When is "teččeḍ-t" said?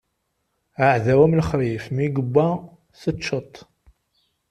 3.01-3.55